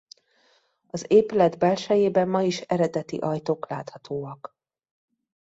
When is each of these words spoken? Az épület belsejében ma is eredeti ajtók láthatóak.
Az 0.87 1.05
épület 1.07 1.57
belsejében 1.57 2.27
ma 2.29 2.41
is 2.41 2.61
eredeti 2.61 3.17
ajtók 3.17 3.69
láthatóak. 3.69 4.55